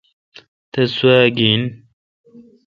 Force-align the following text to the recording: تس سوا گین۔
تس 0.71 0.89
سوا 0.97 1.17
گین۔ 1.37 1.61